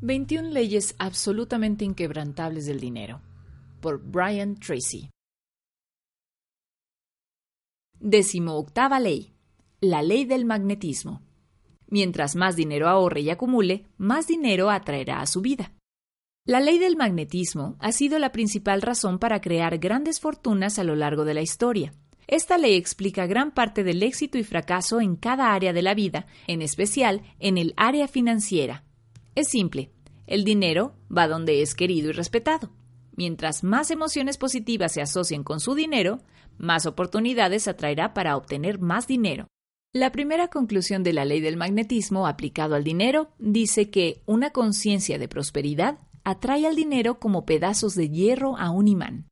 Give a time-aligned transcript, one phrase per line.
[0.00, 3.20] 21 leyes absolutamente inquebrantables del dinero.
[3.80, 5.10] Por Brian Tracy.
[7.98, 9.32] Décimo octava ley.
[9.80, 11.22] La ley del magnetismo.
[11.88, 15.72] Mientras más dinero ahorre y acumule, más dinero atraerá a su vida.
[16.44, 20.94] La ley del magnetismo ha sido la principal razón para crear grandes fortunas a lo
[20.94, 21.92] largo de la historia.
[22.28, 26.26] Esta ley explica gran parte del éxito y fracaso en cada área de la vida,
[26.46, 28.84] en especial en el área financiera.
[29.38, 29.92] Es simple,
[30.26, 32.72] el dinero va donde es querido y respetado.
[33.14, 36.18] Mientras más emociones positivas se asocien con su dinero,
[36.56, 39.46] más oportunidades atraerá para obtener más dinero.
[39.92, 45.20] La primera conclusión de la ley del magnetismo aplicado al dinero dice que una conciencia
[45.20, 49.28] de prosperidad atrae al dinero como pedazos de hierro a un imán.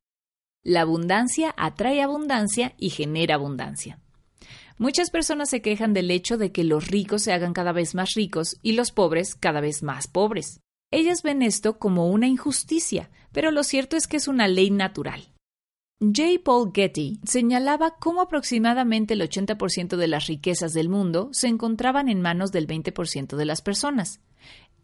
[0.62, 3.98] La abundancia atrae abundancia y genera abundancia.
[4.78, 8.12] Muchas personas se quejan del hecho de que los ricos se hagan cada vez más
[8.14, 10.60] ricos y los pobres cada vez más pobres.
[10.90, 15.32] Ellas ven esto como una injusticia, pero lo cierto es que es una ley natural.
[15.98, 16.40] J.
[16.44, 22.20] Paul Getty señalaba cómo aproximadamente el 80% de las riquezas del mundo se encontraban en
[22.20, 24.20] manos del 20% de las personas.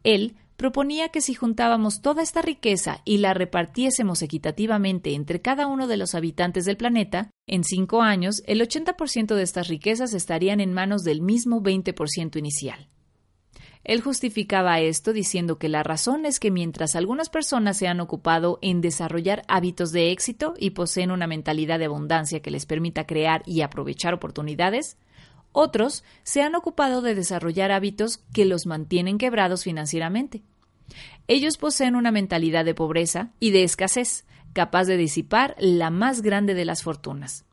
[0.05, 5.87] Él proponía que si juntábamos toda esta riqueza y la repartiésemos equitativamente entre cada uno
[5.87, 10.73] de los habitantes del planeta, en cinco años el 80% de estas riquezas estarían en
[10.73, 12.89] manos del mismo 20% inicial.
[13.85, 18.59] Él justificaba esto diciendo que la razón es que mientras algunas personas se han ocupado
[18.63, 23.43] en desarrollar hábitos de éxito y poseen una mentalidad de abundancia que les permita crear
[23.45, 24.97] y aprovechar oportunidades,
[25.51, 30.43] otros se han ocupado de desarrollar hábitos que los mantienen quebrados financieramente.
[31.27, 36.55] Ellos poseen una mentalidad de pobreza y de escasez, capaz de disipar la más grande
[36.55, 37.45] de las fortunas.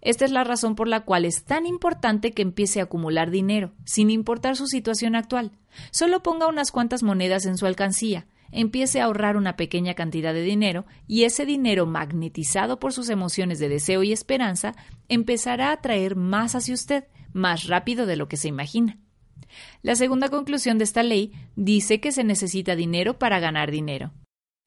[0.00, 3.72] Esta es la razón por la cual es tan importante que empiece a acumular dinero,
[3.84, 5.52] sin importar su situación actual.
[5.90, 10.42] Solo ponga unas cuantas monedas en su alcancía, empiece a ahorrar una pequeña cantidad de
[10.42, 14.74] dinero y ese dinero magnetizado por sus emociones de deseo y esperanza
[15.08, 18.98] empezará a atraer más hacia usted, más rápido de lo que se imagina.
[19.82, 24.12] La segunda conclusión de esta ley dice que se necesita dinero para ganar dinero.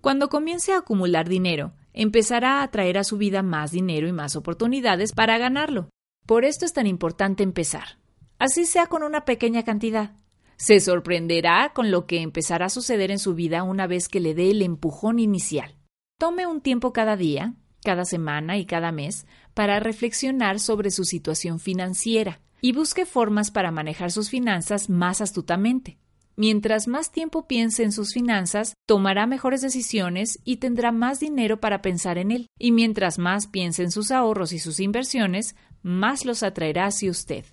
[0.01, 4.35] Cuando comience a acumular dinero, empezará a atraer a su vida más dinero y más
[4.35, 5.89] oportunidades para ganarlo.
[6.25, 7.99] Por esto es tan importante empezar.
[8.39, 10.15] Así sea con una pequeña cantidad.
[10.57, 14.33] Se sorprenderá con lo que empezará a suceder en su vida una vez que le
[14.33, 15.75] dé el empujón inicial.
[16.17, 21.59] Tome un tiempo cada día, cada semana y cada mes para reflexionar sobre su situación
[21.59, 25.97] financiera y busque formas para manejar sus finanzas más astutamente.
[26.35, 31.81] Mientras más tiempo piense en sus finanzas, tomará mejores decisiones y tendrá más dinero para
[31.81, 32.47] pensar en él.
[32.57, 37.45] Y mientras más piense en sus ahorros y sus inversiones, más los atraerá hacia usted.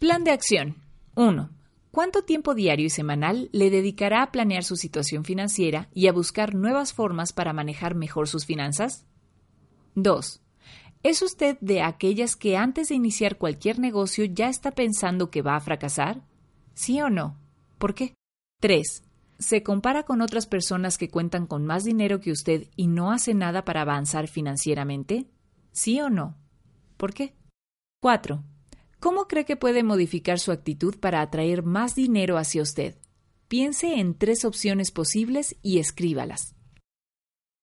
[0.00, 0.76] Plan de acción.
[1.14, 1.50] 1.
[1.92, 6.54] ¿Cuánto tiempo diario y semanal le dedicará a planear su situación financiera y a buscar
[6.54, 9.06] nuevas formas para manejar mejor sus finanzas?
[9.94, 10.40] 2.
[11.02, 15.56] ¿Es usted de aquellas que antes de iniciar cualquier negocio ya está pensando que va
[15.56, 16.22] a fracasar?
[16.74, 17.39] ¿Sí o no?
[17.80, 18.14] ¿Por qué?
[18.60, 19.04] 3.
[19.38, 23.32] ¿Se compara con otras personas que cuentan con más dinero que usted y no hace
[23.32, 25.30] nada para avanzar financieramente?
[25.72, 26.36] ¿Sí o no?
[26.98, 27.34] ¿Por qué?
[28.02, 28.44] 4.
[28.98, 32.98] ¿Cómo cree que puede modificar su actitud para atraer más dinero hacia usted?
[33.48, 36.54] Piense en tres opciones posibles y escríbalas.